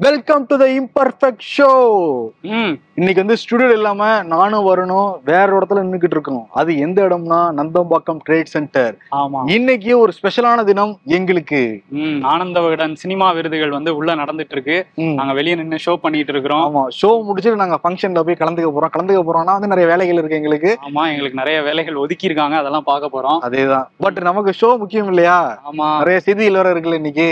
[0.00, 1.68] Welcome to the imperfect show
[2.98, 8.52] இன்னைக்கு வந்து studio இல்லாம நானும் வரணும் வேற இடத்துல நின்னுக்கிட்டு இருக்கோம் அது எந்த இடம்னா நந்தம்பாக்கம் ட்ரேட்
[8.52, 9.40] சென்டர் ஆமா.
[9.56, 11.60] இன்னைக்கு ஒரு ஸ்பெஷலான தினம் எங்களுக்கு.
[12.32, 14.76] ஆனந்த விகடன் சினிமா விருதுகள் வந்து உள்ள நடந்துட்டு இருக்கு.
[15.18, 18.94] நாங்க வெளியே நின்னு ஷோ பண்ணிட்டு இருக்கிறோம் ஆமா ஷோ முடிச்சுட்டு நாங்க ஃபங்க்ஷன்ல போய் கலந்துக்க போறோம்.
[18.94, 20.72] கலந்துக்க போறோம்னா வந்து நிறைய வேலைகள் இருக்கு எங்களுக்கு.
[20.88, 23.40] ஆமா எங்களுக்கு நிறைய வேலைகள் ஒதுக்கி இருக்காங்க அதெல்லாம் பார்க்க போறோம்.
[23.48, 23.86] அதேதான்.
[24.06, 25.38] பட் நமக்கு ஷோ முக்கியம் இல்லையா?
[25.70, 25.90] ஆமா.
[26.02, 27.28] நிறைய செய்திகள் வேற இருக்குல்ல இன்னைக்கு.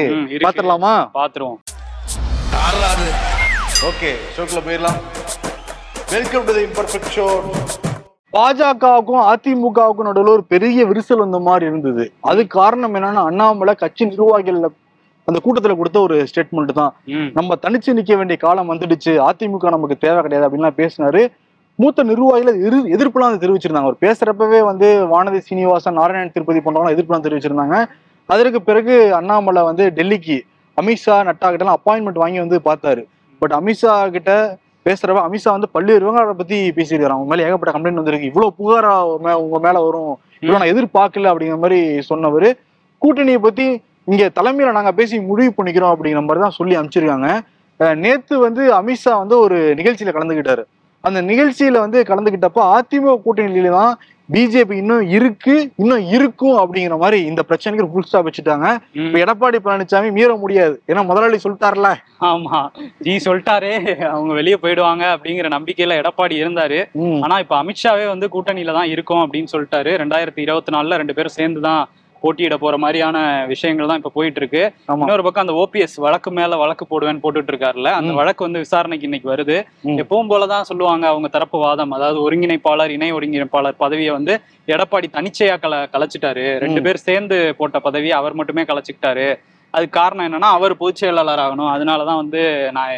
[0.46, 1.58] பாத்துடலாமா பாத்துருவோம்
[3.88, 4.98] ஓகே ஷோக்குள்ள போயிடலாம்.
[6.12, 7.26] Welcome to the imperfect show
[8.36, 12.04] பாஜகவுக்கும் அதிமுகவுக்கும் நடுவில் ஒரு பெரிய விரிசல் வந்த மாதிரி இருந்தது.
[12.30, 14.58] அது காரணம் என்னன்னா அண்ணாமலை கட்சி நிர்வாகிகள்
[15.28, 16.92] அந்த கூட்டத்துல கொடுத்த ஒரு ஸ்டேட்மெண்ட் தான்.
[17.38, 19.14] நம்ம தனிச்சு நிக்க வேண்டிய காலம் வந்துடுச்சு.
[19.28, 21.22] அதிமுக நமக்கு தேவை கிடையாது அப்படின்லாம் பேசினாரு.
[21.82, 23.88] மூத்த நிர்வாகிகள் எதிர் எதிர்ப்புலாம் வந்து தெரிவிச்சிருந்தாங்க.
[23.88, 27.76] அவர் பேசுறப்பவே வந்து வானதி சீனிவாசன் நாராயணன் திருப்பதி போன்றவங்க எதிர்ப்புலாம் தெரிவிச்சிருந்தாங்க.
[28.34, 30.38] அதற்கு பிறகு அண்ணாமலை வந்து டெல்லிக்கு
[30.80, 33.02] அமித்ஷா நட்டா கிட்ட அப்பாயின்மெண்ட் வாங்கி வந்து பார்த்தாரு.
[33.42, 34.32] பட் அமித்ஷா கிட்ட
[34.86, 38.30] பேசுறப்ப அமித்ஷா வந்து பல்வேறு விவகாரத்தை பத்தி பேசியிருக்காரு அவங்க மேல ஏகப்பட்ட கம்ப்ளைண்ட் வந்திருக்கு.
[38.32, 38.94] இவ்வளவு புகாரா
[39.44, 40.14] உங்க மேல வரும்?
[40.42, 42.48] இவ்வளவு நான் எதிர்பார்க்கல அப்படிங்கிற மாதிரி சொன்னவர்.
[43.02, 43.66] கூட்டணியை பத்தி
[44.12, 47.30] இங்க தலைமையில நாங்க பேசி முடிவு பண்ணிக்கிறோம் அப்படிங்கிற மாதிரி தான் சொல்லி அனுப்பிச்சிருக்காங்க.
[48.04, 50.62] நேத்து வந்து அமித்ஷா வந்து ஒரு நிகழ்ச்சியில கலந்துகிட்டாரு.
[51.04, 53.92] அந்த நிகழ்ச்சியில வந்து கலந்துகிட்டப்ப அதிமுக கூட்டணியில தான்
[54.32, 58.66] பிஜேபி இன்னும் இருக்கு இன்னும் இருக்கும் அப்படிங்கிற மாதிரி இந்த பிரச்சனைக்கு ஃபுல் ஸ்டாப் வச்சுட்டாங்க.
[58.92, 60.74] இப்ப எடப்பாடி பழனிசாமி மீற முடியாது.
[60.88, 61.90] ஏன்னா முதலாளி சொல்லிட்டாருல.
[62.20, 62.58] ஆமா.
[62.98, 63.72] ஜி சொல்லிட்டாரே
[64.12, 66.80] அவங்க வெளியே போயிடுவாங்க அப்படிங்கிற நம்பிக்கையில எடப்பாடி இருந்தாரு.
[67.24, 69.92] ஆனா இப்ப அமித்ஷாவே வந்து கூட்டணியில தான் இருக்கோம் அப்படின்னு சொல்லிட்டாரு.
[70.02, 71.88] ரெண்டாயிரத்தி இருபத்தி நாலுல ரெண்டு பேரும் சேர்ந்து தான்
[72.22, 73.16] போட்டியிட போற மாதிரியான
[73.46, 74.62] விஷயங்கள் தான் இப்ப போயிட்டு இருக்கு
[74.96, 78.12] இன்னொரு பக்கம் அந்த ஓபிஎஸ் வழக்கு மேல வழக்கு போடுவேன்னு போட்டுட்டு இருக்காருல்ல அந்த.
[78.20, 79.56] வழக்கு வந்து விசாரணைக்கு இன்னைக்கு வருது.
[80.02, 84.34] எப்பவும் போலதான் சொல்லுவாங்க அவங்க தரப்பு வாதம் அதாவது ஒருங்கிணைப்பாளர் இணை ஒருங்கிணைப்பாளர் பதவியை வந்து
[84.68, 86.46] எடப்பாடி தனிச்சையா கல கலைச்சிட்டாரு.
[86.64, 86.82] ரெண்டு.
[86.86, 89.28] பேர் சேர்ந்து போட்ட பதவியை அவர் மட்டுமே கலைச்சிக்கிட்டாரு.
[89.74, 91.70] அதுக்கு காரணம் என்னன்னா அவர் பொதுச் செயலாளர் ஆகணும்.
[91.72, 92.40] அதனாலதான் வந்து
[92.76, 92.92] நான்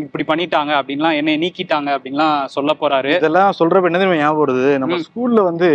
[0.00, 3.12] இப்படி பண்ணிட்டாங்க அப்படின்லாம் என்னை நீக்கிட்டாங்க அப்படின்லாம் சொல்ல போறாரு.
[3.16, 4.66] இதெல்லாம் சொல்றப்ப என்ன தெரியுமா ஞாபகம் வருது?
[4.82, 4.98] நம்ம.
[5.06, 5.68] ஸ்கூல்ல வந்து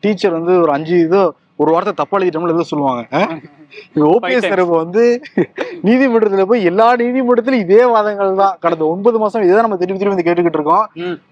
[0.00, 1.22] டீச்சர் வந்து ஒரு அஞ்சு இதோ
[1.58, 3.02] ஒரு வார்த்தை தப்பா எழுதிட்டோம்ல எதுவும் சொல்லுவாங்க
[4.10, 4.48] ஓபிஎஸ்.
[4.52, 5.04] தரப்பு வந்து
[5.88, 8.54] நீதிமன்றத்துல போய் எல்லா நீதிமன்றத்திலும் இதே வாதங்கள் தான்.
[8.64, 10.86] கடந்த ஒன்பது மாசம் இதை நம்ம திருப்பி திருப்பி வந்து கேட்டுக்கிட்டு இருக்கோம்.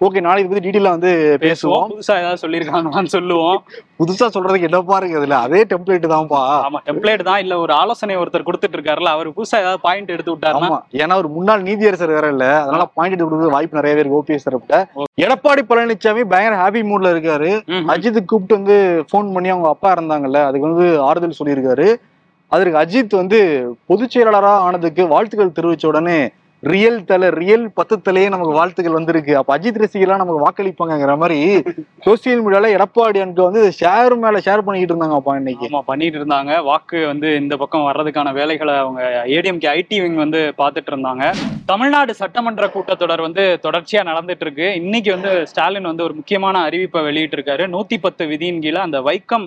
[0.06, 1.12] ஓகே நாளைக்கு இதை பத்தி டீட்டெயிலா வந்து
[1.44, 1.86] பேசுவோம்.
[1.94, 3.58] புதுசா ஏதாவது சொல்லியிருக்காங்களான்னு சொல்லுவோம்.
[4.00, 6.42] புதுசா சொல்றதுக்கு என்னப்பா இருக்கு அதுல அதே டெம்ப்ளேட் தான்ப்பா.
[6.66, 7.40] ஆமா டெம்ப்ளேட் தான்.
[7.44, 10.68] இல்ல ஒரு ஆலோசனை ஒருத்தர் கொடுத்துட்டு இருக்காருல்ல அவர் புதுசா ஏதாவது பாயிண்ட் எடுத்து விட்டாருன்னா?
[10.70, 12.46] ஆமா ஏன்னா ஒரு முன்னாள் நீதியரசர் வேற இல்ல.
[12.62, 14.78] அதனால பாயிண்ட் எடுத்து கொடுக்க வாய்ப்பு நிறையவே இருக்கு ஓபிஎஸ் தரப்புல
[15.24, 17.50] எடப்பாடி பழனிசாமி பயங்கர ஹாப்பி மூட்ல இருக்காரு.
[17.94, 18.76] அஜித் கூப்பிட்டு வந்து
[19.10, 21.88] ஃபோன் பண்ணி அவங்க அப்பா இருந்தாங்கல்ல அதுக்கு வந்து ஆறுதல் சொல்லியிருக்காரு.
[22.54, 23.40] அதற்கு அஜித் வந்து
[23.88, 26.20] பொதுச்செயலாளராக ஆனதுக்கு வாழ்த்துக்கள் தெரிவிச்ச உடனே
[26.62, 29.36] ரியல் தலை ரியல் பத்து தலையே நமக்கு வாழ்த்துக்கள் வந்திருக்கு.
[29.36, 31.38] அப்ப அஜித் ரசிகர்லாம் நமக்கு வாக்களிப்பாங்கங்கிற மாதிரி
[32.06, 35.68] சோசியல் மீடியால எடப்பாடி அனுக்கு வந்து ஷேர் மேல ஷேர் பண்ணிக்கிட்டு இருந்தாங்கப்பா இன்னைக்கு.
[35.68, 36.62] ஆமா பண்ணிட்டு இருந்தாங்க.
[36.62, 41.32] வாக்கு வந்து இந்த பக்கம் வர்றதுக்கான வேலைகளை அவங்க ஏடிஎம்கே ஐடி விங் வந்து பார்த்துட்டு இருந்தாங்க.
[41.72, 47.66] தமிழ்நாடு சட்டமன்ற கூட்டத்தொடர் வந்து தொடர்ச்சியா நடந்துட்டு இருக்கு இன்னைக்கு வந்து ஸ்டாலின் வந்து ஒரு முக்கியமான அறிவிப்பை வெளியிட்டிருக்காரு.
[47.68, 49.46] நூற்றி நூத்தி பத்து விதியின் கீழே அந்த வைக்கம்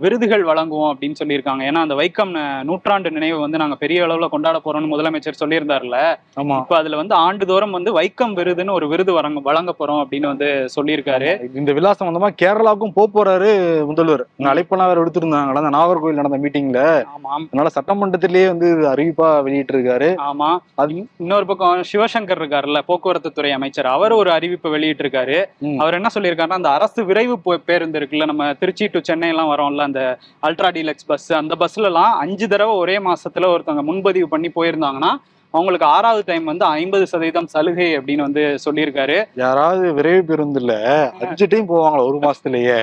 [0.00, 1.62] விருதுகள் வழங்குவோம் அப்படின்னு சொல்லியிருக்காங்க.
[1.62, 5.98] ஏன்னா அந்த வைக்கம் நூற்றாண்டு நினைவு வந்து நாங்க பெரிய அளவுல கொண்டாட போறோம்னு முதலமைச்சர் சொல்லியிருந்தாருல
[6.36, 6.56] ஆமா.
[6.60, 11.30] இப்ப அதுல வந்து ஆண்டுதோறும் வந்து வைக்கம் விருதுன்னு ஒரு விருது வழங்க வழங்க போறோம் அப்படின்னு வந்து சொல்லியிருக்காரு.
[11.54, 13.50] இந்த விழா சம்பந்தமா கேரளாவுக்கும் போப் போறாரு
[13.86, 14.24] முதல்வர்.
[14.50, 16.80] அழைப்பெல்லாம் வேற எடுத்திருந்தாங்களா அந்த நாகர்கோவில் நடந்த மீட்டிங்ல
[17.14, 20.50] ஆமாம் அதனால சட்டமன்றத்திலேயே வந்து அறிவிப்பா வெளியிட்டு இருக்காரு ஆமா.
[20.74, 20.92] அது
[21.22, 23.88] இன்னொரு பக்கம் சிவசங்கர் இருக்காருல்ல போக்குவரத்து துறை அமைச்சர்.
[23.94, 25.36] அவர் ஒரு அறிவிப்பு வெளியிட்டு இருக்காரு.
[25.78, 27.34] அவர் என்ன சொல்லியிருக்காருன்னா அந்த அரசு விரைவு
[27.68, 30.02] பேருந்து இருக்குல்ல நம்ம திருச்சி டு சென்னை எல்லாம் வரோம்ல அந்த
[30.42, 35.12] அல்ட்ரா டீலக்ஸ் பஸ் அந்த பஸ்ல எல்லாம் அஞ்சு தடவை ஒரே மாசத்துல ஒருத்தவங்க முன்பதிவு பண்ணி போயிருந்தாங்கன்னா
[35.54, 39.16] அவங்களுக்கு ஆறாவது டைம் வந்து ஐம்பது சதவீதம் சலுகை அப்படின்னு வந்து சொல்லியிருக்காரு.
[39.36, 40.72] யாராவது விரைவு பேருந்துல
[41.20, 42.78] அஞ்சு டைம் போவாங்களா ஒரு மாசத்துலயே?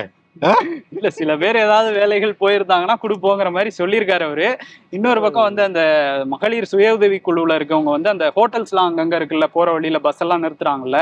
[0.96, 4.46] இல்ல சில பேர் ஏதாவது வேலைகள் போயிருந்தாங்கன்னா கொடுப்போங்கிற மாதிரி சொல்லியிருக்காரு அவரு.
[4.90, 5.82] இன்னொரு பக்கம் வந்து அந்த
[6.26, 11.00] மகளிர் சுய உதவி குழுவுல இருக்கவங்க வந்து அந்த ஹோட்டல்ஸ்லாம் அங்கங்க இருக்குல்ல போற வழியில பஸ் எல்லாம் நிறுத்துறாங்கல்ல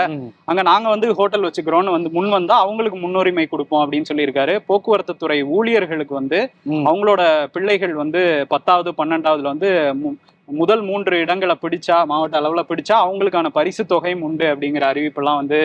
[0.50, 4.56] அங்க நாங்க வந்து ஹோட்டல் வச்சுக்கிறோம்னு வந்து முன் வந்தா அவங்களுக்கு முன்னுரிமை கொடுப்போம் அப்படின்னு சொல்லியிருக்காரு.
[4.68, 6.41] போக்குவரத்து துறை ஊழியர்களுக்கு வந்து.
[6.88, 9.70] அவங்களோட பிள்ளைகள் வந்து பத்தாவது பன்னெண்டாவதுல வந்து
[10.48, 15.60] முதல் மூன்று இடங்களை பிடிச்சா மாவட்ட அளவுல பிடிச்சா அவங்களுக்கான பரிசு தொகையும் உண்டு அப்படிங்கிற அறிவிப்பெல்லாம் வந்து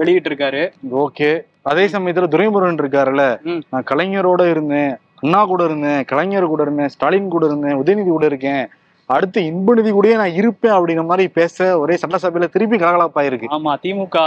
[0.00, 0.62] வெளியிட்டு இருக்காரு
[1.04, 1.30] ஓகே.
[1.70, 3.24] அதே சமயத்துல துரைமுருகன் இருக்காருல்ல.
[3.70, 4.92] நான் கலைஞரோட இருந்தேன்.
[5.22, 6.04] அண்ணா கூட இருந்தேன்.
[6.10, 6.92] கலைஞர் கூட இருந்தேன்.
[6.94, 7.78] ஸ்டாலின் கூட இருந்தேன்.
[7.80, 8.62] உதயநிதி கூட இருக்கேன்.
[9.10, 13.46] அடுத்து இன்பநிதி கூடயே நான் இருப்பேன் அப்படிங்கிற மாதிரி பேச ஒரே சட்டசபையில திருப்பி கலகலப்பாயிருக்கு.
[13.56, 14.18] ஆமா திமுக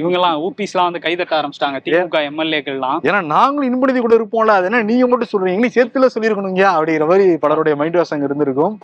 [0.00, 1.78] இவங்கெல்லாம் ஊபிஸ்லாம் வந்து கைதட்ட ஆரம்பிச்சிட்டாங்க.
[1.86, 2.98] திமுக எம்எல்ஏக்கள்லாம்.
[3.02, 4.56] ஏன்னா நாங்களும் இன்பநிதி கூட இருப்போம்ல.
[4.58, 5.70] அது என்ன நீங்க மட்டும் சொல்றீங்க?
[5.78, 8.76] சேர்த்துல சொல்லியிருக்கணுங்க அப்படிங்கிற மாதிரி பலருடைய மைண்ட் வாஷ் அங்க இருந்திருக்கும்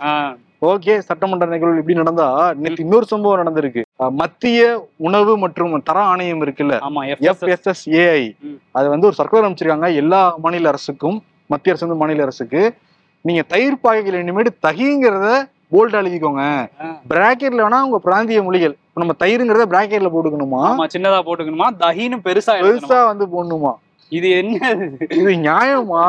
[0.63, 2.27] ஓகே சட்டமன்ற நிகழ்வு இப்படி நடந்தா
[2.63, 3.83] நேற்று இன்னொரு சம்பவம் நடந்திருக்கு.
[4.21, 4.59] மத்திய
[5.07, 6.75] உணவு மற்றும் தர ஆணையம் இருக்குல்ல.
[7.31, 8.25] எஃப்எஸ்எஸ்ஏஐ.
[8.79, 11.19] அது வந்து ஒரு சர்க்குலர் அமைச்சிருக்காங்க எல்லா மாநில அரசுக்கும்
[11.53, 12.63] மத்திய அரசு வந்து மாநில அரசுக்கு.
[13.25, 15.31] நீங்க தயிர் பாகைகள் இனிமேட்டு தகிங்கிறத
[15.75, 16.45] போல்டா எழுதிக்கோங்க.
[17.13, 20.63] பிராக்கெட்ல வேணா உங்க பிராந்திய மொழிகள் நம்ம தயிருங்கிறத பிராக்கெட்ல போட்டுக்கணுமா?
[20.95, 21.69] சின்னதா போட்டுக்கணுமா?
[21.85, 23.73] தஹின்னு பெருசா பெருசா வந்து போடணுமா?
[24.13, 24.57] இது என்ன
[25.15, 26.05] இது நியாயமா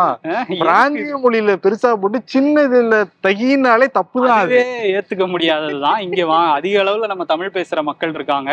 [0.62, 2.95] பிராந்திய மொழியில பெருசா போட்டு சின்ன இதுல
[3.25, 4.63] தகினாலே தப்புதான் அது அதுவே
[4.94, 8.51] ஏத்துக்க முடியாததுதான் இங்க வா அதிக அளவுல நம்ம தமிழ் பேசுற மக்கள் இருக்காங்க.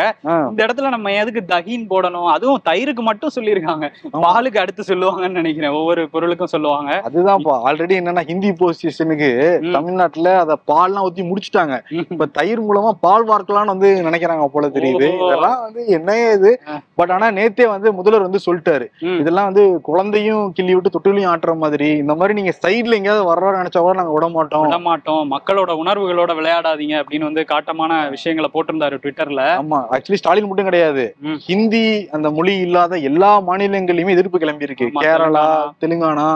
[0.49, 3.85] இந்த இடத்துல நம்ம எதுக்கு தஹின் போடணும் அதுவும் தயிருக்கு மட்டும் சொல்லியிருக்காங்க.
[4.23, 9.31] பாலுக்கு அடுத்து சொல்லுவாங்கன்னு நினைக்கிறேன் ஒவ்வொரு பொருளுக்கும் சொல்லுவாங்க அதுதான்ப்பா ஆல்ரெடி என்னன்னா ஹிந்தி பொசிஷனுக்கு
[9.61, 9.73] ம்.
[9.75, 11.75] தமிழ்நாட்டுல அத பால்லாம் ஊத்தி முடிச்சுட்டாங்க.
[12.07, 15.09] இப்ப தயிர் மூலமா பால் வார்க்கலாம்னு வந்து நினைக்கிறாங்க போல தெரியுது.
[15.19, 16.53] இதெல்லாம் வந்து என்ன இது.
[16.97, 19.19] பட் ஆனா நேத்தே வந்து முதல்வர் வந்து சொல்லிட்டாரு ம்.
[19.39, 23.81] இதெல்லாம் வந்து குழந்தையும் கிள்ளி விட்டு தொட்டிலையும் ஆட்டுற மாதிரி இந்த மாதிரி நீங்க சைடுல எங்கேயாவது வர்ற நினைச்சா
[23.85, 24.63] கூட நாங்க விட மாட்டோம்.
[24.65, 25.21] விட மாட்டோம்.
[25.33, 29.43] மக்களோட உணர்வுகளோட விளையாடாதீங்க அப்படின்னு வந்து காட்டமான விஷயங்களை போட்டிருந்தாரு ட்விட்டர்ல.
[29.61, 31.05] ஆமா ஆக்சுவலி ஸ்டாலின் மட்டும் கிடையாது.
[31.47, 31.83] ஹிந்தி
[32.17, 35.47] அந்த மொழி இல்லாத எல்லா மாநிலங்கள்லயுமே எதிர்ப்பு கிளம்பி இருக்கு கேரளா.
[35.83, 36.29] தெலுங்கானா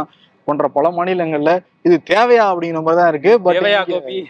[0.48, 1.52] போன்ற பல மாநிலங்கள்ல
[1.88, 3.32] இது தேவையா அப்படிங்கிற மாதிரி தான் இருக்கு.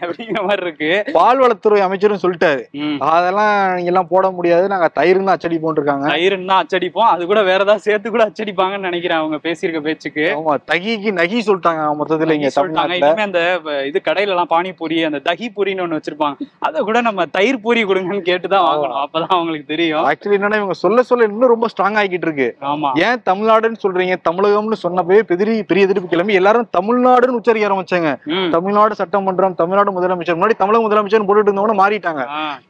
[0.04, 0.88] அப்படிங்கிற மாதிரி இருக்கு.
[1.16, 2.62] பால்வளத்துறை அமைச்சரும் சொல்லிட்டாரு.
[3.10, 4.64] அதெல்லாம் நீங்க எல்லாம் போட முடியாது.
[4.72, 6.06] நாங்க தயிர் தான் அச்சடி போட்டிருக்காங்க.
[6.14, 7.08] தயிர்னு தான் அச்சடிப்போம்.
[7.12, 10.24] அது கூட வேற ஏதாவது சேர்த்து கூட அச்சடிப்பாங்கன்னு நினைக்கிறேன் அவங்க பேசியிருக்க பேச்சுக்கு.
[10.38, 12.98] ஆமா தகிக்கு நகி சொல்லிட்டாங்க மொத்தத்துல இங்க சொல்லிட்டாங்க.
[13.02, 13.42] இனிமே அந்த
[13.90, 16.48] இது கடையில எல்லாம் பானிபூரி அந்த தஹி பூரின்னு ஒண்ணு வச்சிருப்பாங்க.
[16.68, 19.00] அதை கூட நம்ம தயிர் பூரி கொடுங்கன்னு கேட்டுதான் வாங்கணும்.
[19.04, 20.04] அப்பதான் அவங்களுக்கு தெரியும்.
[20.10, 22.50] ஆக்சுவலி என்னன்னா இவங்க சொல்ல சொல்ல இன்னும் ரொம்ப ஸ்ட்ராங் ஆகிட்டு இருக்கு.
[22.72, 22.90] ஆமா.
[23.06, 24.16] ஏன் தமிழ்நாடுன்னு சொல்றீங்க?
[24.30, 28.10] தமிழகம்னு சொன்னப்பவே பெரிய பெரிய எதிர்ப்பு கிளம்பி எல்லாரும் தமிழ்நாடுன்னு உச்சரிக்க ஆரம்பிச்சாங்க.
[28.50, 32.22] தமிழ்நாடு சட்டமன்றம் தமிழ்நாடு முதலமைச்சர் முன்னாடி தமிழக முதலமைச்சர் போட்டுட்டு இருந்தவங்க மாறிட்டாங்க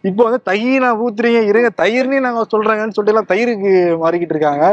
[0.03, 0.63] இப்போ வந்து தயிர்
[1.03, 3.73] ஊத்துறீங்க இருங்க தயிர்னே நாங்க சொல்றாங்கன்னு சொல்லிட்டு எல்லாம் தயிருக்கு
[4.03, 4.65] மாறிக்கிட்டு இருக்காங்க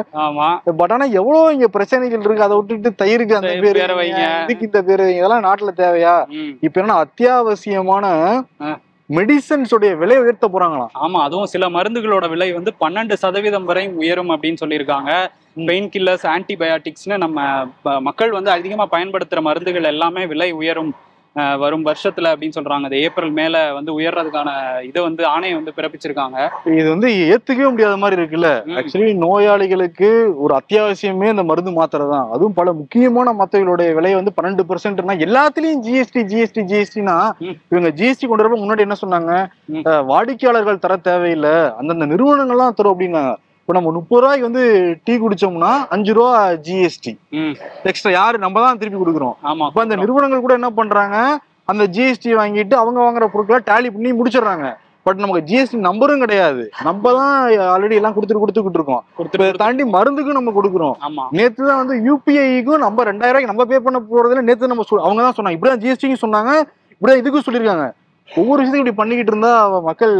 [0.73, 3.79] பட் ஆனா எவ்வளவு இங்க பிரச்சனைகள் இருக்கு அதை விட்டுட்டு தயிருக்கு அந்த பேரு.
[4.43, 5.07] இதுக்கு இந்த பேரு.
[5.15, 6.15] இதெல்லாம் நாட்டுல தேவையா.
[6.61, 8.05] இப்ப என்ன அத்தியாவசியமான
[9.11, 9.15] ஆ.
[9.15, 10.93] மெடிசன்ஸ் உடைய விலை உயர்த்த போறாங்களாம்.
[10.99, 15.27] ஆமா அதுவும் சில மருந்துகளோட விலை வந்து பன்னெண்டு சதவீதம் வரை உயரும் அப்படின்னு சொல்லியிருக்காங்க.
[15.65, 17.65] பெயின் கில்லர்ஸ் ஆன்டிபயாட்டிக்ஸ்னு நம்ம
[17.99, 20.95] மக்கள் வந்து அதிகமா பயன்படுத்துற மருந்துகள் எல்லாமே விலை உயரும்.
[21.61, 22.87] வரும் வருஷத்துல அப்படின்னு சொல்றாங்க.
[22.89, 24.49] அது ஏப்ரல் மேல வந்து உயர்றதுக்கான
[24.87, 26.37] இதை வந்து ஆணையம் வந்து பிறப்பிச்சிருக்காங்க.
[26.79, 28.49] இது வந்து ஏத்துக்கவே முடியாத மாதிரி இருக்குல்ல.
[28.79, 30.09] ஆக்சுவலி நோயாளிகளுக்கு
[30.45, 35.83] ஒரு அத்தியாவசியமே இந்த மருந்து மாத்திரை தான் அதுவும் பல முக்கியமான மாத்திரைகளுடைய விலை வந்து பன்னெண்டு பெர்சென்ட்னா எல்லாத்துலயும்
[35.87, 37.15] ஜிஎஸ்டி ஜிஎஸ்டி ஜிஎஸ்டினா.
[37.71, 39.31] இவங்க ஜிஎஸ்டி கொண்டு வரப்ப முன்னாடி என்ன சொன்னாங்க?
[40.11, 41.55] வாடிக்கையாளர்கள் தர தேவையில்லை.
[41.79, 43.33] அந்தந்த நிறுவனங்கள் தான் தரும் அப்படின்னாங்க.
[43.71, 44.63] இப்ப நம்ம முப்பது ரூபாய்க்கு வந்து
[45.07, 46.31] டீ குடிச்சோம்னா அஞ்சு ரூபா
[46.65, 47.11] ஜிஎஸ்டி
[47.89, 48.37] எக்ஸ்ட்ரா யாரு?
[48.43, 49.35] நம்ம தான் திருப்பி கொடுக்குறோம்.
[49.67, 51.17] அப்ப அந்த நிறுவனங்கள் கூட என்ன பண்றாங்க?
[51.71, 54.65] அந்த ஜிஎஸ்டி வாங்கிட்டு அவங்க வாங்குற பொருட்களை டேலி பண்ணி முடிச்சிடுறாங்க.
[55.05, 56.65] பட் நமக்கு ஜிஎஸ்டி நம்பரும் கிடையாது.
[56.87, 57.37] நம்ம தான்
[57.75, 59.05] ஆல்ரெடி எல்லாம் கொடுத்துட்டு கொடுத்துக்கிட்டு இருக்கோம்.
[59.27, 60.97] இப்ப இதை தாண்டி மருந்துக்கும் நம்ம கொடுக்குறோம்.
[61.39, 65.37] நேத்து தான் வந்து யூபிஐக்கும் நம்ம ரெண்டாயிரம் ரூபாய்க்கு நம்ம பே பண்ண போறதுல நேத்து நம்ம அவங்க தான்
[65.39, 65.57] சொன்னாங்க.
[65.59, 66.51] இப்படிதான் ஜிஎஸ்டிக்கும் சொன்னாங்க.
[66.95, 67.87] இப்படிதான் இதுக்கும் சொல்லியிருக்காங்க.
[68.39, 69.53] ஒவ்வொரு விஷயத்தையும் இப்படி பண்ணிக்கிட்டு இருந்தா
[69.87, 70.13] மக்கள்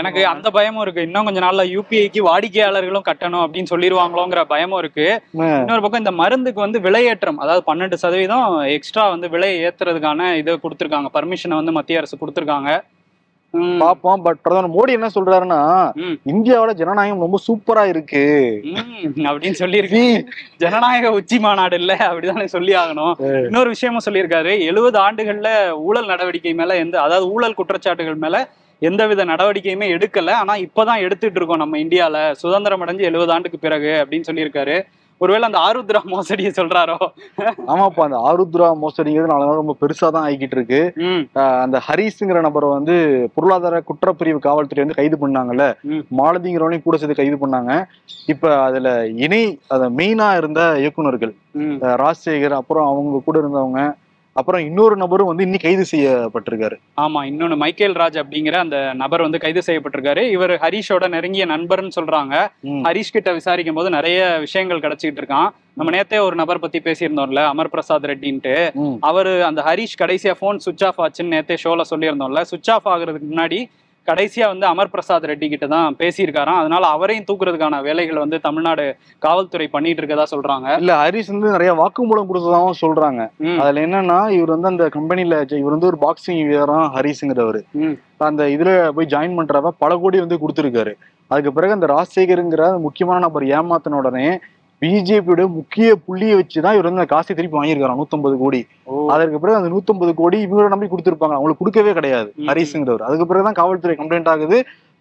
[0.00, 1.04] எனக்கு அந்த பயமும் இருக்கு.
[1.08, 5.06] இன்னும் கொஞ்ச நாள்ல யூபிஐக்கு வாடிக்கையாளர்களும் கட்டணும் அப்படின்னு சொல்லிடுவாங்களோங்கிற பயமும் இருக்கு.
[5.62, 8.46] இன்னொரு பக்கம் இந்த மருந்துக்கு வந்து விலையேற்றம் அதாவது பன்னெண்டு சதவீதம்
[8.76, 11.10] எக்ஸ்ட்ரா வந்து விலை ஏத்துறதுக்கான இதை கொடுத்துருக்காங்க.
[11.18, 12.70] பர்மிஷனை வந்து மத்திய அரசு கொடுத்துருக்காங்க.
[13.54, 15.58] ம், பார்ப்போம் பட் பிரதமர் மோடி என்ன சொல்றாருன்னா
[16.24, 18.22] இந்தியாவோட ஜனநாயகம் ரொம்ப சூப்பரா இருக்கு.
[19.30, 20.02] அப்படின்னு சொல்லியிருக்கு
[20.56, 23.14] ஜனநாயக உச்சி மாநாடு இல்ல அப்படிதானே சொல்லி ஆகணும்.
[23.46, 24.52] இன்னொரு விஷயமும் சொல்லியிருக்காரு.
[24.64, 25.50] எழுபது ஆண்டுகள்ல
[25.80, 28.38] ஊழல் நடவடிக்கை மேல எந்த அதாவது ஊழல் குற்றச்சாட்டுகள் மேல
[28.82, 30.30] எந்தவித நடவடிக்கையுமே எடுக்கல.
[30.32, 32.16] ஆனா இப்பதான் எடுத்துட்டு இருக்கோம் நம்ம இந்தியால.
[32.32, 34.76] சுதந்திரம் அடைஞ்சு எழுபது ஆண்டுக்கு பிறகு அப்படின்னு சொல்லியிருக்காரு.
[35.20, 36.96] ஒருவேளை அந்த ஆருத்ரா மோசடியை சொல்றாரோ?
[37.68, 40.80] ஆமாப்பா அந்த ஆருத்ரா மோசடிங்கிறது நாலு நாள் ரொம்ப பெருசா தான் ஆகிக்கிட்டு இருக்கு.
[41.64, 42.94] அந்த ஹரிஸ்ங்கிற நபரை வந்து
[43.34, 45.66] பொருளாதார குற்றப்பிரிவு காவல்துறை வந்து கைது பண்ணாங்கல்ல.
[46.20, 47.72] மாலதிங்கிறவனையும் கூட சேர்த்து கைது பண்ணாங்க.
[48.26, 48.88] இப்ப அதுல
[49.24, 50.60] இணை அத மெயினா இருந்த
[51.84, 53.80] ஆஹ் ராஜசேகர் அப்புறம் அவங்க கூட இருந்தவங்க
[54.32, 56.76] அப்புறம் இன்னொரு நபரும் வந்து இன்னி கைது செய்யப்பட்டிருக்காரு.
[56.96, 60.22] ஆமா இன்னொன்னு மைக்கேல் ராஜ் அப்படிங்கிற அந்த நபர் வந்து கைது செய்யப்பட்டிருக்காரு.
[60.30, 62.34] இவர் ஹரிஷோட நெருங்கிய நண்பர்னு சொல்றாங்க.
[62.86, 65.48] ஹரிஷ் கிட்ட விசாரிக்கும் போது நிறைய விஷயங்கள் கிடைச்சிட்டு இருக்கான்.
[65.74, 68.54] நம்ம நேத்தே ஒரு நபர் பத்தி பேசியிருந்தோம்ல அமர் பிரசாத் ரெட்டின்ட்டு.
[69.00, 72.40] அவரு அந்த ஹரிஷ் கடைசியா போன் சுவிச் ஆஃப் ஆச்சுன்னு நேத்தே ஷோல சொல்லியிருந்தோம்ல.
[72.52, 73.60] சுவிச் ஆஃப் ஆகுறதுக்கு முன்னாடி
[74.10, 76.60] கடைசியா வந்து அமர் பிரசாத் ரெட்டி கிட்ட தான் பேசியிருக்காராம்.
[76.62, 78.86] அதனால அவரையும் தூக்குறதுக்கான வேலைகள் வந்து தமிழ்நாடு
[79.26, 80.68] காவல்துறை பண்ணிட்டு இருக்கதா சொல்றாங்க.
[80.82, 83.22] இல்ல ஹரிஸ் வந்து நிறைய வாக்குமூலம் கொடுத்ததாகவும் சொல்றாங்க.
[83.62, 87.60] அதுல என்னன்னா இவர் வந்து அந்த கம்பெனில இவர் வந்து ஒரு பாக்ஸிங் வீரரா ஹரிஸ்ங்கிறவர்.
[88.28, 90.94] அந்த இதுல போய் ஜாயின் பண்றப்ப பல கோடி வந்து கொடுத்துருக்காரு.
[91.30, 94.26] அதுக்கு பிறகு அந்த ராஜசேகருங்கிற முக்கியமான நபர் ஏமாத்தின உடனே
[94.82, 98.66] பிஜேபியோட முக்கிய புள்ளியை வச்சுதான் இவர் வந்து அந்த காசை திருப்பி வாங்கியிருக்காரு நூத்தம்பது கோடி.
[99.08, 101.34] அதற்கு பிறகு அந்த நூத்தம்பது கோடி இவங்கள நம்பி கொடுத்துருப்பாங்க.
[101.34, 102.48] அவங்களுக்கு கொடுக்கவே கிடையாது ம்.
[102.48, 104.58] ஹரிஸ்ங்கிறவர் அதுக்கு பிறகுதான் காவல்துறை கம்ப்ளைண்ட் ஆகுது.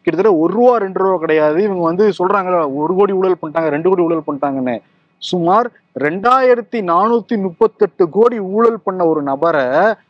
[0.08, 1.64] கிட்டத்தட்ட ஒரு ரூபா ரெண்டு ரூபா கிடையாது.
[1.64, 4.76] இவங்க வந்து சொல்றாங்க ஒரு கோடி ஊழல் பண்ணிட்டாங்க ரெண்டு கோடி ஊழல் பண்ணிட்டாங்கன்னு.
[5.22, 5.68] சுமார்
[6.00, 9.66] ரெண்டாயிரத்தி நானூத்தி முப்பத்தெட்டு கோடி ஊழல் பண்ண ஒரு நபரை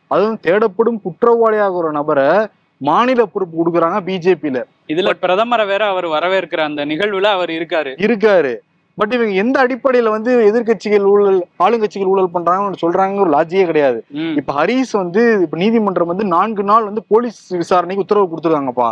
[0.06, 2.46] அதுவும் தேடப்படும் குற்றவாளியாக ஒரு நபரை
[2.80, 4.58] மாநில பொறுப்பு கொடுக்குறாங்க பிஜேபியில.
[4.88, 7.90] இதுல பிரதமரை வேற அவர் வரவேற்கிற அந்த நிகழ்வுல அவர் இருக்காரு.
[7.98, 8.52] இருக்காரு.
[9.00, 13.98] பட் இவங்க எந்த அடிப்படையில வந்து எதிர்க்கட்சிகள் ஊழல் ஆளுங்கட்சிகள் ஊழல் பண்றாங்கன்னு சொல்றாங்க ஒரு லாஜியே கிடையாது.
[14.40, 18.88] இப்ப ஹரிஸ் வந்து இப்ப நீதிமன்றம் வந்து நான்கு நாள் வந்து போலீஸ் விசாரணைக்கு உத்தரவு கொடுத்துருக்காங்கப்பா.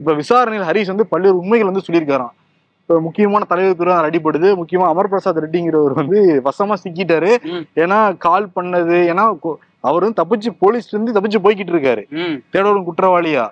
[0.00, 2.34] இப்ப விசாரணையில் ஹரிஸ் வந்து பல்வேறு உண்மைகள் வந்து சொல்லியிருக்காராம்.
[2.82, 4.48] இப்ப முக்கியமான தலைவருக்கு தான் அடிபடுது.
[4.60, 7.30] முக்கியமா அமர் பிரசாத் ரெட்டிங்கிறவர் வந்து வசமா சிக்கிட்டாரு.
[7.84, 9.24] ஏன்னா கால் பண்ணது ஏன்னா
[9.88, 12.04] அவர் வந்து தப்பிச்சு போலீஸ்ல இருந்து தப்பிச்சு போய்கிட்டு இருக்காரு.
[12.52, 13.46] தேடவரும் குற்றவாளியா?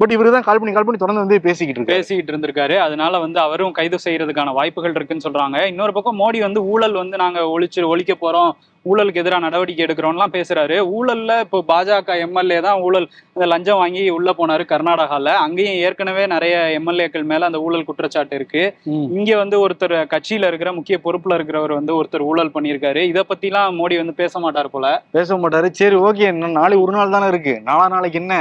[0.00, 1.98] பட் இவரு தான் கால் பண்ணி கால் பண்ணி தொடர்ந்து வந்து பேசிக்கிட்டு இருக்காரு.
[1.98, 2.74] பேசிக்கிட்டு இருந்திருக்காரு.
[2.86, 5.66] அதனால வந்து அவரும் கைது செய்யறதுக்கான வாய்ப்புகள் இருக்குன்னு சொல்றாங்க.
[5.66, 8.50] இன்னொரு பக்கம் மோடி வந்து ஊழல் வந்து நாங்க ஒழிச்சு ஒழிக்க போறோம்.
[8.90, 10.76] ஊழலுக்கு எதிராக நடவடிக்கை எடுக்கிறோம்லாம் பேசுறாரு.
[10.98, 15.34] ஊழல்ல இப்போ பாஜக எம்எல்ஏ தான் ஊழல் இந்த லஞ்சம் வாங்கி உள்ள போனாரு கர்நாடகால.
[15.46, 18.62] அங்கேயும் ஏற்கனவே நிறைய எம்எல்ஏக்கள் மேல அந்த ஊழல் குற்றச்சாட்டு இருக்கு.
[19.18, 23.02] இங்க வந்து ஒருத்தர் கட்சியில இருக்கிற முக்கிய பொறுப்புல இருக்கிறவர் வந்து ஒருத்தர் ஊழல் பண்ணியிருக்காரு.
[23.12, 25.02] இத பத்திலாம் மோடி வந்து பேச மாட்டார் போல.
[25.10, 25.70] பேச மாட்டாரு.
[25.70, 26.30] சரி ஓகே.
[26.60, 27.60] நாளைக்கு ஒரு நாள் தானே இருக்கு.
[27.64, 28.36] நாளா நாளைக்கு என்ன?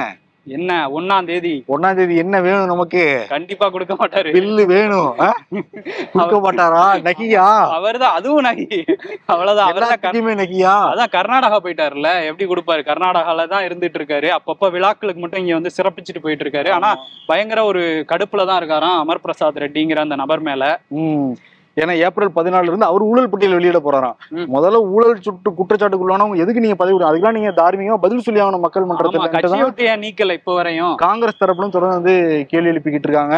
[0.48, 1.54] என்ன ஒன்னாம் தேதி.
[1.68, 3.02] ஒன்னாம் தேதி என்ன வேணும் நமக்கு?
[3.30, 4.30] கண்டிப்பா கொடுக்க மாட்டாரு.
[4.36, 5.10] பில்லு வேணும்?
[6.14, 6.84] கொடுக்க மாட்டாரா?
[7.08, 7.46] நகியா?
[7.78, 8.68] அவர்தான் அதுவும் நகி.
[9.26, 10.76] அவ்வளவுதான் அவர்தான் நகியா?
[10.92, 12.84] அதான் கர்நாடகா போயிட்டாருல்ல எப்படி கொடுப்பாரு?
[12.84, 16.92] கர்நாடகால தான் இருந்துட்டு இருக்காரு அப்பப்ப விழாக்களுக்கு மட்டும் இங்க வந்து சிறப்பிச்சுட்டு போயிட்டு இருக்காரு ஆனா
[17.28, 20.64] பயங்கர ஒரு கடுப்புல தான் இருக்காராம் அமர் பிரசாத் ரெட்டிங்கிற அந்த நபர் மேல.
[21.02, 21.32] ம்.
[21.82, 24.16] ஏன்னா ஏப்ரல் பதினாலுல இருந்து அவர் ஊழல் பட்டியல் வெளியிட போறாராம்.
[24.56, 29.92] முதல்ல ஊழல் சுட்டு குற்றச்சாட்டுக்குள்ளானவங்க எதுக்கு நீங்க பதவி அதுக்கெல்லாம் நீங்க தார்மீகமா பதில் சொல்லி ஆகணும் மக்கள் மன்றத்துல.
[29.98, 30.96] நீக்கல இப்ப வரையும்?
[30.96, 33.38] காங்கிரஸ் தரப்புலும் தொடர்ந்து வந்து கேள்வி எழுப்பிக்கிட்டு இருக்காங்க.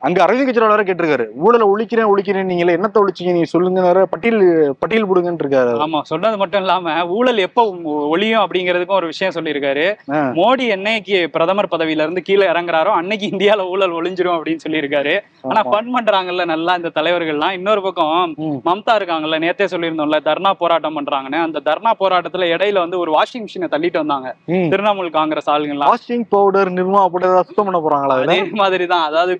[0.00, 1.24] அங்க அரவிந்த் கெஜ்ரிவால் வேற கேட்டிருக்காரு.
[1.36, 4.42] ஊழலை ஒழிக்கிறேன் ஒழிக்கிறேன் நீங்களே என்னத்த ஒழிச்சீங்க நீங்க சொல்லுங்க வேற பட்டியல்
[4.78, 7.64] பட்டியல் போடுங்கன்னு இருக்காரு ஆமா சொன்னது மட்டும் இல்லாம ஊழல் எப்ப
[8.12, 9.86] ஒழியும் அப்படிங்கிறதுக்கும் ஒரு விஷயம் சொல்லியிருக்காரு.
[10.34, 15.14] மோடி என்னைக்கு பிரதமர் பதவியில இருந்து கீழே இறங்குறாரோ அன்னைக்கு இந்தியால ஊழல் ஒளிஞ்சிரும் அப்படின்னு சொல்லியிருக்காரு.
[15.42, 15.60] ஆனா.
[15.64, 17.50] ஃபன் பண்றாங்கல்ல நல்லா இந்த தலைவர்கள்லாம்.
[17.50, 18.34] இன்னொரு பக்கம்.
[18.64, 21.42] மம்தா இருக்காங்கல்ல நேத்தே சொல்லியிருந்தோம்ல தர்ணா போராட்டம் பண்றாங்கன்னு.
[21.42, 24.28] அந்த தர்ணா போராட்டத்துல இடையில வந்து ஒரு வாஷிங் மிஷினை தள்ளிட்டு வந்தாங்க.
[24.70, 29.04] திரிணாமுல் காங்கிரஸ் ஆளுங்கலாம் வாஷிங் பவுடர் நிர்மா ஏதாவது சுத்தம் பண்ண போறாங்களா அதே மாதிரிதான்.
[29.04, 29.38] அதாவது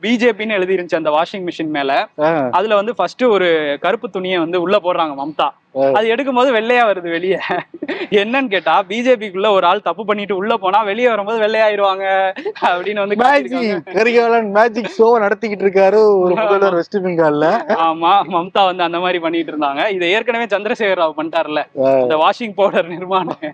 [0.49, 1.91] பிஜேபின்னு எழுதி இருந்துச்சு அந்த வாஷிங் மிஷின் மேல.
[2.51, 3.49] அதுல வந்து ஃபர்ஸ்ட் ஒரு
[3.81, 5.49] கருப்பு துணியை வந்து உள்ள போடுறாங்க மம்தா
[5.99, 7.39] அது எடுக்கும்போது வெள்ளையா வருது வெளியே.
[8.21, 12.07] என்னன்னு கேட்டா பிஜேபிக்குள்ள ஒரு ஆள் தப்பு பண்ணிட்டு உள்ள போனா வெளியே வரும்போது வெள்ளையாயிருவாங்க
[12.69, 13.19] அப்படின்னு வந்து.
[13.23, 16.01] மேஜிக் கரிகாலன் மேஜிக் ஷோ நடத்திக்கிட்டு இருக்காரு.
[16.23, 17.49] ஒரு முதல்வர் வெஸ்ட் பெங்கால்ல
[17.87, 19.85] ஆமா மம்தா வந்து அந்த மாதிரி பண்ணிட்டு இருந்தாங்க.
[19.97, 21.63] இதை ஏற்கனவே சந்திரசேகர் ராவ் பண்ணிட்டார்ல.
[22.05, 23.45] இந்த வாஷிங் பவுடர் நிர்மாணம்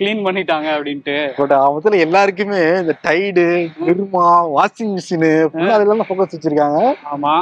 [0.00, 1.16] கிளீன் பண்ணிட்டாங்க அப்படின்ட்டு.
[1.40, 3.46] பட் அவத்துல எல்லாருக்குமே இந்த டைடு
[3.88, 4.26] நிர்மா
[4.58, 5.28] வாஷிங் மிஷின்
[5.76, 6.80] அதெல்லாம் ஃபோக்கஸ் வச்சிருக்காங்க.
[7.14, 7.34] ஆமா.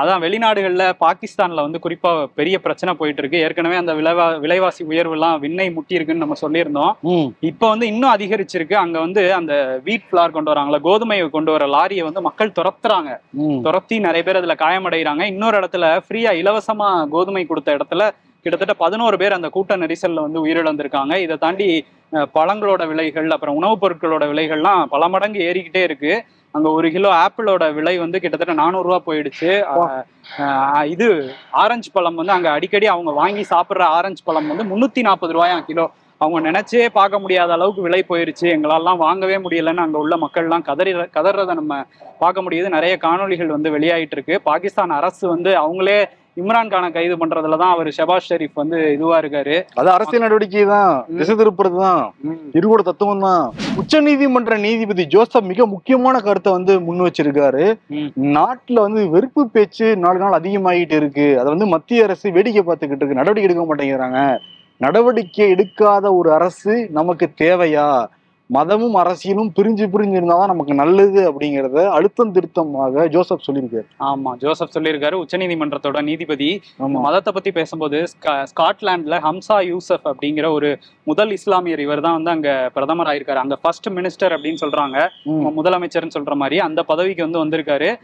[0.00, 3.42] அதான் வெளிநாடுகள்ல பாகிஸ்தான்ல வந்து குறிப்பா பெரிய பிரச்சனை போயிட்டு இருக்கு.
[3.46, 6.92] ஏற்கனவே அந்த விலைவா விலைவாசி உயர்வு எல்லாம் விண்ணை முட்டி இருக்குன்னு நம்ம சொல்லியிருந்தோம்.
[7.40, 8.74] இப்ப வந்து இன்னும் அதிகரிச்சிருக்கு.
[8.74, 13.12] அங்க வந்து அந்த வீட் ஃபிளார் கொண்டு வராங்களா கோதுமையை கொண்டு வர லாரியை வந்து மக்கள் துரத்துறாங்க.
[13.62, 15.22] துரத்தி நிறைய பேர் அதுல காயமடைகிறாங்க.
[15.22, 18.10] இன்னொரு இடத்துல ஃப்ரீயா இலவசமா கோதுமை கொடுத்த இடத்துல
[18.46, 21.16] கிட்டத்தட்ட பதினோரு பேர் அந்த கூட்ட நெரிசல்ல வந்து உயிரிழந்திருக்காங்க.
[21.16, 21.68] இதை தாண்டி
[22.36, 26.14] பழங்களோட விலைகள் அப்புறம் உணவுப் பொருட்களோட விலைகள்லாம் பல மடங்கு ஏறிக்கிட்டே இருக்கு.
[26.54, 29.50] அங்க ஒரு கிலோ ஆப்பிளோட விலை வந்து கிட்டத்தட்ட 400 ரூபா போயிடுச்சு
[30.94, 31.08] இது
[31.62, 35.86] ஆரஞ்சு பழம் வந்து அங்க அடிக்கடி அவங்க வாங்கி சாப்பிடுற ஆரஞ்சு பழம் வந்து முன்னூத்தி நாற்பது ரூபாயாம் கிலோ.
[36.20, 38.46] அவங்க நினைச்சே பார்க்க முடியாத அளவுக்கு விலை போயிருச்சு.
[38.56, 41.78] எங்களாலாம் வாங்கவே முடியலன்னு அங்க உள்ள மக்கள்லாம் கதறி கதறதை நம்ம
[42.22, 42.68] பார்க்க முடியுது.
[42.76, 44.36] நிறைய காணொளிகள் வந்து வெளியாயிட்டு இருக்கு.
[44.50, 45.98] பாகிஸ்தான் அரசு வந்து அவங்களே
[46.40, 49.56] இம்ரான் கானை கைது பண்றதுல தான் அவர் ஷபாஸ் ஷெரீப் வந்து இதுவா இருக்காரு.
[49.80, 52.02] அது அரசியல் நடவடிக்கை தான் திசை திருப்புறது தான்
[52.58, 53.44] இருகூட தத்துவம் தான்
[53.80, 57.64] உச்ச நீதிமன்ற நீதிபதி ஜோசப் மிக முக்கியமான கருத்தை வந்து முன் வச்சிருக்காரு.
[58.38, 61.28] நாட்டுல வந்து வெறுப்பு பேச்சு நாலு நாள் அதிகமாகிட்டு இருக்கு.
[61.42, 63.20] அதை வந்து மத்திய அரசு வேடிக்கை பார்த்துக்கிட்டு இருக்கு.
[63.20, 64.20] நடவடிக்கை எடுக்க மாட்டேங்கிறாங்க.
[64.86, 67.86] நடவடிக்கை எடுக்காத ஒரு அரசு நமக்கு தேவையா?
[68.52, 73.86] மதமும் அரசியலும் பிரிஞ்சு பிரிஞ்சு இருந்தாதான் நமக்கு நல்லது அப்படிங்கறத அழுத்தம் திருத்தமாக ஜோசப் சொல்லியிருக்காரு.
[74.00, 75.14] ஆமா ஜோசப் சொல்லியிருக்காரு.
[75.14, 76.60] உச்சநீதிமன்றத்தோட நீதிபதி.
[76.76, 82.70] மதத்தை பத்தி பேசும்போது ஸ்கா- ஸ்காட்லாந்துல ஹம்சா யூசப் அப்படிங்கிற ஒரு முதல் இஸ்லாமியர் இவர் தான் வந்து அங்க
[82.74, 83.34] பிரதமர் ஆயிருக்காரு.
[83.34, 85.08] அங்க ஃபர்ஸ்ட் மினிஸ்டர் அப்படின்னு சொல்றாங்க.
[85.26, 87.94] முதலமைச்சர்னு சொல்ற மாதிரி அந்த பதவிக்கு வந்து வந்திருக்காரு.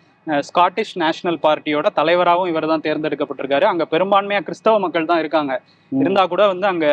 [0.40, 3.64] ஸ்காட்டிஷ் நேஷனல் பார்ட்டியோட தலைவராகவும் இவர் தான் தேர்ந்தெடுக்கப்பட்டிருக்காரு.
[3.64, 5.60] அங்க பெரும்பான்மையா கிறிஸ்தவ மக்கள் தான் இருக்காங்க.
[5.90, 6.86] இருந்தா கூட வந்து அங்க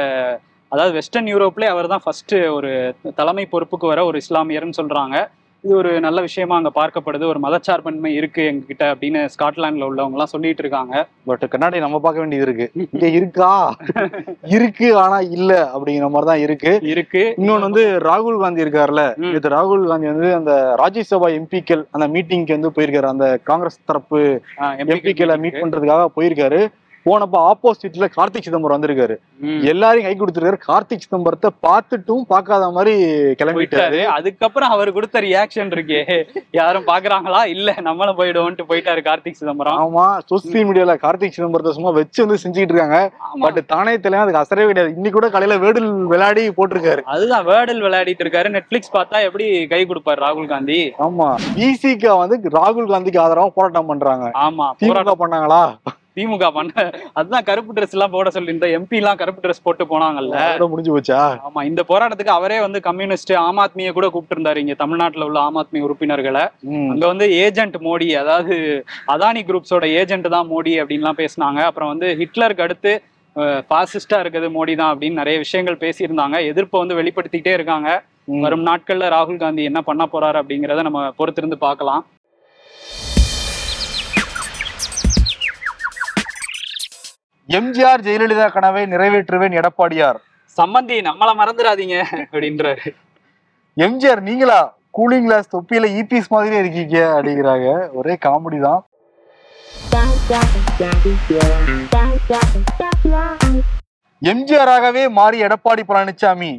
[0.71, 2.71] அதாவது வெஸ்டர்ன் யூரோப்லேயே அவர் தான் ஃபர்ஸ்ட் ஒரு
[3.19, 5.17] தலைமை பொறுப்புக்கு வர ஒரு இஸ்லாமியர்னு சொல்றாங்க.
[5.63, 7.23] இது ஒரு நல்ல விஷயமா அங்க பார்க்கப்படுது.
[7.31, 10.95] ஒரு மதச்சார்பன்மை இருக்கு எங்ககிட்ட அப்படின்னு ஸ்காட்லாந்துல உள்ளவங்க எல்லாம் சொல்லிட்டு இருக்காங்க.
[11.29, 12.67] பட் கண்ணாடி நம்ம பார்க்க வேண்டியது இருக்கு.
[12.83, 13.49] இங்க இருக்கா?
[14.55, 16.73] இருக்கு ஆனா இல்ல அப்படிங்கிற மாதிரி தான் இருக்கு.
[16.93, 17.23] இருக்கு.
[17.39, 19.05] இன்னொன்னு வந்து ராகுல் காந்தி இருக்காருல்ல.
[19.37, 20.53] இது ராகுல் காந்தி வந்து அந்த
[20.83, 23.09] ராஜ்யசபா எம்பிக்கள் அந்த மீட்டிங்க்கு வந்து போயிருக்காரு.
[23.15, 24.21] அந்த காங்கிரஸ் தரப்பு
[24.85, 26.61] எம்பிக்களை மீட் பண்றதுக்காக போயிருக்காரு.
[27.05, 29.15] போனப்ப ஆப்போசிட்ல கார்த்திக் சிதம்பரம் வந்திருக்காரு.
[29.71, 30.59] எல்லாரையும் கை கொடுத்துருக்காரு.
[30.67, 32.93] கார்த்திக் சிதம்பரத்தை பார்த்துட்டும் பார்க்காத மாதிரி
[33.41, 34.03] கிளம்பிட்டாரு.
[34.03, 36.01] அதுக்கப்புறம் அவர் கொடுத்த ரியாக்ஷன் இருக்கே.
[36.51, 39.79] யாரும் பாக்குறாங்களா இல்ல நம்மளும் போயிடுவோம்ட்டு போயிட்டாரு கார்த்திக் சிதம்பரம்.
[39.85, 43.11] ஆமா சோசியல் மீடியால கார்த்திக் சிதம்பரத்தை சும்மா வச்சு வந்து செஞ்சுக்கிட்டு இருக்காங்க.
[43.39, 44.93] பட் தானே தெரியல அதுக்கு அசரவே கிடையாது.
[44.93, 47.01] இன்னைக்கு கூட காலையில வேடில் விளையாடி போட்டிருக்காரு.
[47.15, 48.51] அதுதான் வேர்டல் விளையாடிட்டு இருக்காரு.
[48.57, 50.93] நெட்ஃபிளிக்ஸ் பார்த்தா எப்படி கை கொடுப்பாரு ராகுல் காந்தி?
[50.99, 51.27] ஆமா.
[51.59, 54.31] விசிக வந்து ராகுல் காந்திக்கு ஆதரவா போராட்டம் பண்றாங்க.
[54.47, 55.21] ஆமா போராட்டம்.
[55.23, 55.61] பண்ணாங்களா?
[56.17, 56.83] திமுக பண்ண
[57.19, 60.35] அதுதான் கருப்பு ட்ரெஸ் எல்லாம் போட சொல்லி இந்த எம்பி எல்லாம் கருப்பு ட்ரெஸ் போட்டு போனாங்கல்ல.
[60.73, 61.21] முடிஞ்சு போச்சா?
[61.47, 65.59] ஆமா இந்த போராட்டத்துக்கு அவரே வந்து கம்யூனிஸ்ட் ஆம் ஆத்மியை கூட கூப்பிட்டு இருந்தாரு இங்க தமிழ்நாட்டுல உள்ள ஆம்
[65.61, 66.43] ஆத்மி உறுப்பினர்களை.
[66.93, 68.55] அங்க வந்து ஏஜென்ட் மோடி அதாவது
[69.15, 71.61] அதானி குரூப்ஸோட ஏஜென்ட் தான் மோடி அப்படின்லாம் பேசினாங்க.
[71.71, 72.93] அப்புறம் வந்து ஹிட்லருக்கு அடுத்து
[73.71, 76.37] பாசிஸ்டா இருக்குது மோடி தான் அப்படின்னு நிறைய விஷயங்கள் பேசியிருந்தாங்க.
[76.51, 77.89] எதிர்ப்பை வந்து வெளிப்படுத்திக்கிட்டே இருக்காங்க.
[78.43, 82.03] வரும் நாட்கள்ல ராகுல் காந்தி என்ன பண்ண போறாரு அப்படிங்கறத நம்ம பொறுத்திருந்து பார்க்கலாம்.
[87.49, 90.19] எம்ஜிஆர் ஜெயலலிதா கனவை நிறைவேற்றுவேன் எடப்பாடியார்.
[90.57, 92.87] சம்மந்தி நம்மள மறந்துடாதீங்க அப்படின்றாரு.
[93.77, 94.59] எம்ஜிஆர் நீங்களா?
[94.97, 97.67] கூலிங் கிளாஸ் தொப்பியில ஈபிஎஸ் மாதிரியே இருக்கீங்க அப்படிங்கிறாங்க.
[97.99, 98.81] ஒரே காமெடி தான்.
[104.21, 106.51] எம்ஜிஆராகவே மாறி எடப்பாடி பழனிசாமி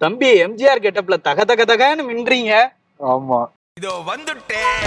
[0.00, 2.54] தம்பி எம்ஜிஆர் கெட்டப்ல தக தக தகன்னு மின்றீங்க.
[3.00, 3.40] ஆமா.
[3.80, 4.82] இதோ வந்துட்டேன்.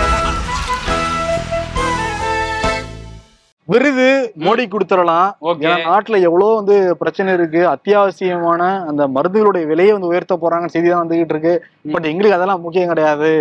[3.67, 4.07] விருது
[4.45, 5.29] மோடி கொடுத்துடலாம்.
[5.63, 7.61] ஏன்னா நாட்டுல எவ்வளவு வந்து பிரச்சனை இருக்கு.
[7.75, 11.53] அத்தியாவசியமான அந்த மருந்துகளுடைய விலையை வந்து உயர்த்த போறாங்கன்னு செய்தி தான் வந்துகிட்டு இருக்கு.
[11.93, 13.31] பட் எங்களுக்கு அதெல்லாம் முக்கியம் கிடையாது.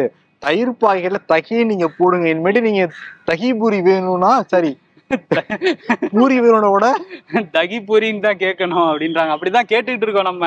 [0.43, 2.27] தயிர் பாக்கெட்ல தகி நீங்க போடுங்க.
[2.33, 2.83] இனிமேட்டு நீங்க
[3.31, 4.73] தகி பூரி வேணும்னா சரி.
[6.15, 6.87] பூரி வேணும்னோட
[7.57, 9.35] தகி பூரின்னு தான் கேட்கணும் அப்படின்றாங்க.
[9.35, 10.47] அப்படிதான் கேட்டுட்டு இருக்கோம் நம்ம.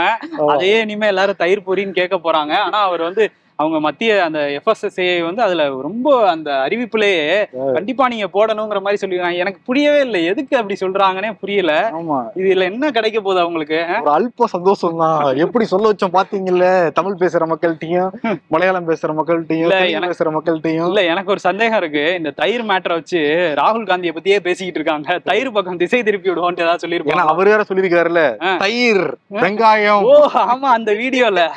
[0.53, 2.53] அதையே இனிமே எல்லாரும் தயிர் பூரின்னு கேட்க போறாங்க.
[2.65, 3.23] ஆனா அவர் வந்து
[3.59, 9.37] அவங்க மத்திய அந்த எஃப்எஸ்எஸ்ஏ வந்து அதுல ரொம்ப அந்த அறிவிப்புலயே கண்டிப்பா நீங்க போடணுங்கிற மாதிரி சொல்லிருக்காங்க.
[9.37, 10.25] எனக்கு புரியவே இல்லை.
[10.25, 11.89] எதுக்கு அப்படி சொல்றாங்கன்னே புரியல.
[12.35, 13.85] இதுல என்ன கிடைக்க போகுது அவங்களுக்கு?
[14.03, 16.91] ஒரு அல்ப சந்தோஷம் தான் எப்படி சொல்ல வச்சோம் பாத்தீங்கல்ல?
[16.91, 18.09] தமிழ் பேசுற மக்கள்கிட்டயும்
[18.47, 20.87] மலையாளம் பேசுற மக்கள்கிட்டயும் இல்ல, எனக்கு- பேசுற மக்கள்கிட்டயும்.
[20.87, 22.13] இல்ல எனக்கு ஒரு சந்தேகம் இருக்கு.
[22.13, 25.19] இந்த தயிர் மேட்டரை வச்சு ராகுல் காந்தியை பத்தியே பேசிக்கிட்டு இருக்காங்க.
[25.23, 28.57] தயிர் பக்கம் திசை திருப்பி விடுவோம்ட்டு ஏதாவது சொல்லிருப்பாங்க அவர் வேற சொல்லியிருக்காருல்ல.
[28.57, 30.03] தயிர் வெங்காயம்.
[30.03, 31.49] ஓ ஆமா அந்த வீடியோல.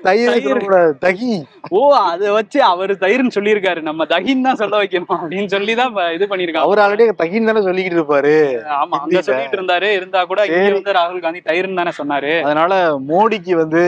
[0.00, 1.20] தயிர்.
[1.70, 3.80] ஓ அதை வச்சு அவர் தயிர்னு சொல்லியிருக்காரு.
[3.88, 7.98] நம்ம தகின்னு தான் சொல்ல வைக்கணும் அப்படின்னு சொல்லி தான் இது பண்ணிருக்காங்க அவர் ஆல்ரெடி தகின்னு தானே சொல்லிக்கிட்டு
[7.98, 8.34] இருப்பாரு.
[8.78, 9.22] ஆமா அங்க.
[9.28, 9.88] சொல்லிட்டு இருந்தாரு.
[9.98, 10.58] இருந்தா கூட இங்க.
[10.76, 12.32] வந்து ராகுல் காந்தி தயிர்னு தானே சொன்னாரு.
[12.46, 12.72] அதனால
[13.10, 13.82] மோடிக்கு வந்து.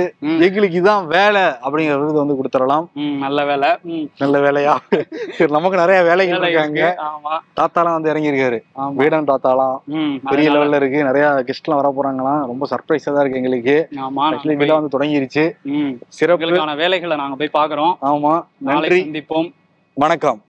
[0.46, 2.86] எங்களுக்கு இதான் வேலை அப்படிங்கிற விருது வந்து கொடுத்துடலாம்.
[3.24, 3.70] நல்ல வேலை.
[4.22, 4.74] நல்ல வேலையா?
[5.56, 6.82] நமக்கு நிறைய வேலைகள் வேலை இருக்காங்க.
[7.60, 8.58] தாத்தாலாம் வந்து இறங்கியிருக்காரு.
[9.00, 9.76] வீடன் தாத்தாலாம்
[10.30, 11.00] பெரிய லெவல்ல இருக்கு.
[11.10, 13.76] நிறைய கெஸ்ட்லாம் வர போறாங்களாம் ரொம்ப சர்ப்ரைஸா தான் இருக்கு எங்களுக்கு.
[14.26, 15.44] ஆக்சுவலி வந்து தொடங்கிருச்சு.
[16.18, 16.42] சிறப்பு.
[16.84, 19.02] வேலைகளை நாங்க போய் பாக்குறோம் ஆமா நாளை நன்றி.
[19.02, 19.52] சந்திப்போம்.
[19.94, 20.44] வணக்கம்.